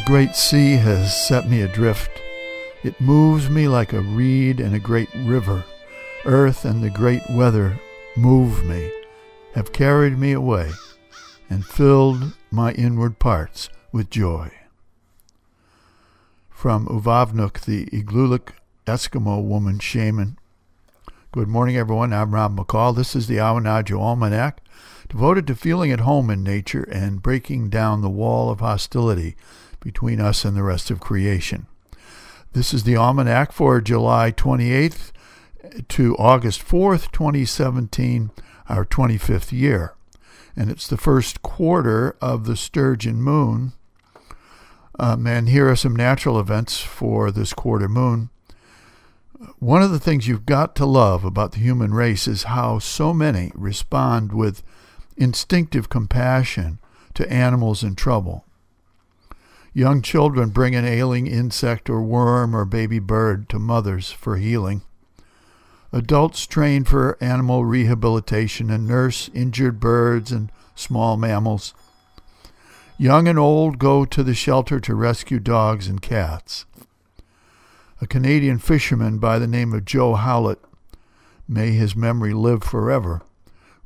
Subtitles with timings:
[0.00, 2.10] The great sea has set me adrift.
[2.82, 5.62] It moves me like a reed in a great river.
[6.24, 7.78] Earth and the great weather
[8.16, 8.90] move me,
[9.54, 10.70] have carried me away,
[11.50, 14.50] and filled my inward parts with joy.
[16.48, 18.54] From Uvavnuk, the Igloolik
[18.86, 20.38] Eskimo woman shaman.
[21.30, 22.14] Good morning, everyone.
[22.14, 22.96] I'm Rob McCall.
[22.96, 24.54] This is the Awanadjo Almanack,
[25.10, 29.36] devoted to feeling at home in nature and breaking down the wall of hostility
[29.80, 31.66] between us and the rest of creation.
[32.52, 35.12] This is the Almanack for July 28th
[35.88, 38.30] to August 4th, 2017,
[38.68, 39.94] our 25th year.
[40.56, 43.72] And it's the first quarter of the Sturgeon moon.
[44.98, 48.30] Um, and here are some natural events for this quarter moon.
[49.58, 53.14] One of the things you've got to love about the human race is how so
[53.14, 54.62] many respond with
[55.16, 56.78] instinctive compassion
[57.14, 58.44] to animals in trouble.
[59.72, 64.82] Young children bring an ailing insect or worm or baby bird to mothers for healing.
[65.92, 71.72] Adults train for animal rehabilitation and nurse injured birds and small mammals.
[72.98, 76.66] Young and old go to the shelter to rescue dogs and cats.
[78.00, 80.58] A Canadian fisherman by the name of Joe Howlett,
[81.48, 83.22] may his memory live forever,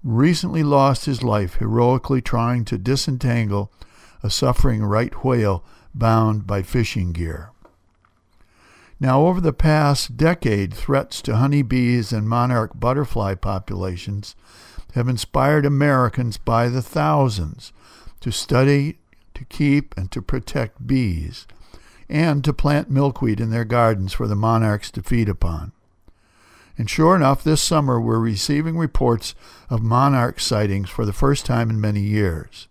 [0.02, 3.70] recently lost his life heroically trying to disentangle
[4.25, 5.62] a suffering right whale
[5.94, 7.50] bound by fishing gear.
[8.98, 14.34] Now, over the past decade, threats to honeybees and monarch butterfly populations
[14.95, 17.72] have inspired Americans by the thousands
[18.20, 18.97] to study,
[19.34, 21.47] to keep, and to protect bees,
[22.08, 25.72] and to plant milkweed in their gardens for the monarchs to feed upon.
[26.78, 29.34] And sure enough, this summer we're receiving reports
[29.68, 32.68] of monarch sightings for the first time in many years.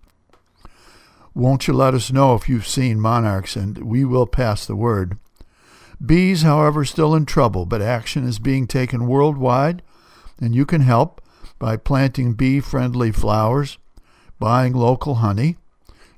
[1.35, 5.17] Won't you let us know if you've seen monarchs, and we will pass the word.
[6.03, 9.81] Bees, however, still in trouble, but action is being taken worldwide,
[10.39, 11.21] and you can help
[11.57, 13.77] by planting bee friendly flowers,
[14.39, 15.57] buying local honey,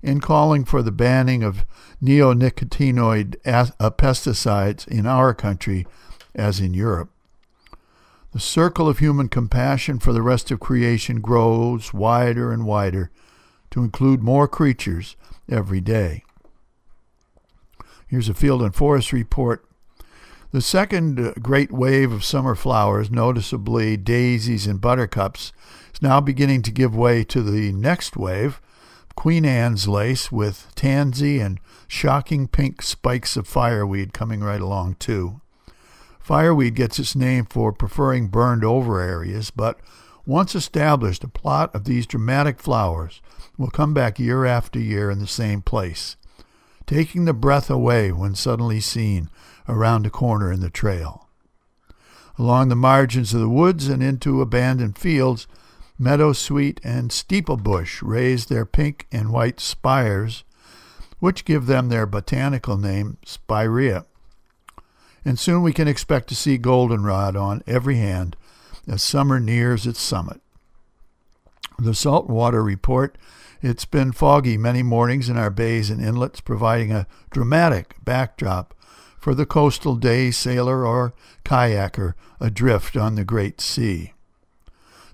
[0.04, 1.66] and calling for the banning of
[2.04, 5.88] neonicotinoid uh, pesticides in our country
[6.34, 7.10] as in Europe.
[8.34, 13.12] The circle of human compassion for the rest of creation grows wider and wider
[13.76, 15.18] to include more creatures
[15.52, 16.24] every day.
[18.08, 19.66] Here's a field and forest report.
[20.52, 25.52] The second uh, great wave of summer flowers, noticeably daisies and buttercups,
[25.94, 28.62] is now beginning to give way to the next wave,
[29.14, 31.60] Queen Anne's lace with tansy and
[31.90, 35.42] shocking pink spikes of fireweed coming right along too.
[36.22, 39.82] Fireweed gets its name for preferring burned over areas, but
[40.26, 43.22] once established, a plot of these dramatic flowers
[43.58, 46.16] will come back year after year in the same place,
[46.86, 49.30] taking the breath away when suddenly seen
[49.70, 51.28] around a corner in the trail.
[52.38, 55.48] Along the margins of the woods and into abandoned fields,
[55.98, 60.44] meadow sweet and steeplebush raise their pink and white spires,
[61.20, 64.06] which give them their botanical name, spirea.
[65.24, 68.36] And soon we can expect to see goldenrod on every hand
[68.88, 70.42] as summer nears its summit.
[71.80, 73.18] The saltwater report
[73.62, 78.76] it's been foggy many mornings in our bays and inlets, providing a dramatic backdrop
[79.18, 81.14] for the coastal day sailor or
[81.44, 84.14] kayaker adrift on the great sea.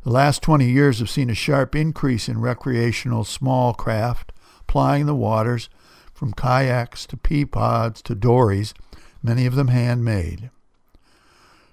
[0.03, 4.33] The last 20 years have seen a sharp increase in recreational small craft
[4.67, 5.69] plying the waters,
[6.13, 8.73] from kayaks to pea pods to dories,
[9.21, 10.49] many of them handmade.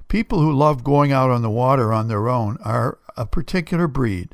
[0.09, 4.31] People who love going out on the water on their own are a particular breed,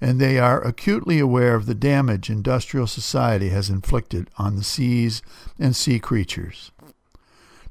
[0.00, 5.22] and they are acutely aware of the damage industrial society has inflicted on the seas
[5.58, 6.72] and sea creatures.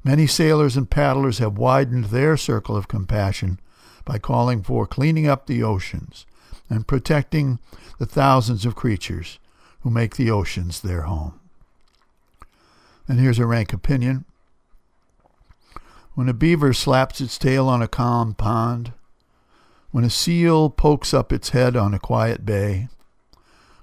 [0.02, 3.60] Many sailors and paddlers have widened their circle of compassion
[4.06, 6.24] by calling for cleaning up the oceans
[6.70, 7.58] and protecting
[7.98, 9.38] the thousands of creatures
[9.80, 11.38] who make the oceans their home.
[13.06, 14.24] And here's a rank opinion
[16.18, 18.92] when a beaver slaps its tail on a calm pond,
[19.92, 22.88] when a seal pokes up its head on a quiet bay,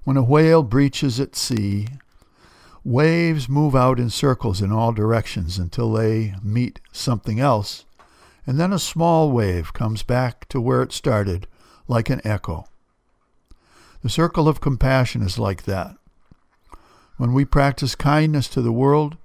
[0.03, 1.87] when a whale breaches at sea,
[2.83, 7.85] waves move out in circles in all directions until they meet something else,
[8.45, 11.47] and then a small wave comes back to where it started
[11.87, 12.65] like an echo.
[14.01, 15.95] The circle of compassion is like that.
[17.15, 19.15] When we practice kindness to the world,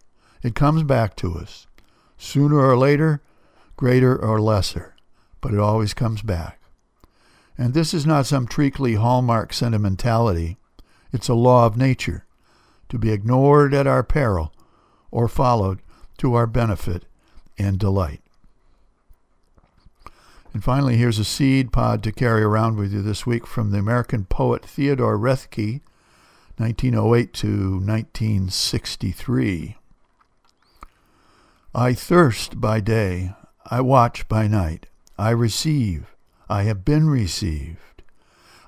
[0.44, 1.66] it comes back to us
[2.20, 3.22] sooner or later,
[3.76, 4.94] greater or lesser,
[5.40, 6.60] but it always comes back.
[7.56, 10.58] And this is not some treacly hallmark sentimentality,
[11.12, 12.26] it's a law of nature
[12.90, 14.52] to be ignored at our peril
[15.10, 15.80] or followed
[16.18, 17.04] to our benefit
[17.58, 18.20] and delight.
[20.52, 23.78] And finally, here's a seed pod to carry around with you this week from the
[23.78, 25.80] American poet Theodore Roethke,
[26.58, 29.76] 1908 to 1963.
[31.74, 33.32] I thirst by day,
[33.64, 34.86] I watch by night,
[35.16, 36.16] I receive,
[36.48, 38.02] I have been received.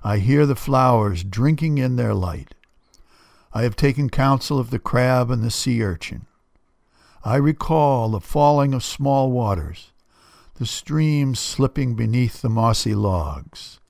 [0.04, 2.54] I hear the flowers drinking in their light.
[3.52, 6.26] I have taken counsel of the crab and the sea urchin.
[7.25, 9.90] I recall the falling of small waters,
[10.54, 13.81] the streams slipping beneath the mossy logs.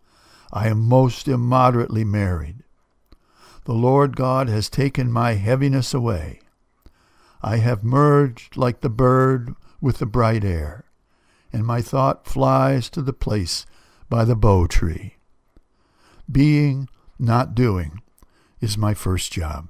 [0.51, 2.63] I am most immoderately married.
[3.65, 6.42] The Lord God has taken my heaviness away.
[7.45, 10.85] I have merged like the bird with the bright air,
[11.53, 13.67] and my thought flies to the place
[14.09, 15.17] by the bo-tree.
[16.31, 18.01] Being, not doing,
[18.61, 19.67] is my first job.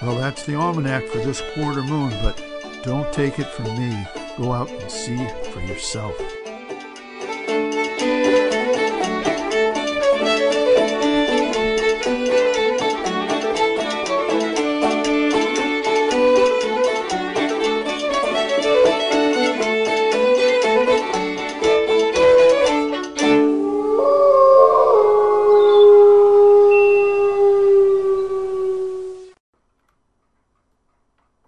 [0.00, 2.53] Well, that's the almanac for this quarter moon, but
[2.84, 4.06] don't take it from me.
[4.36, 5.16] Go out and see
[5.50, 6.43] for yourself.